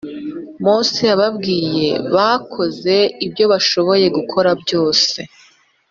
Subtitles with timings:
[0.63, 1.89] mose yababwiye.
[2.15, 5.17] bakoze ibyo bashoboye gukora byose,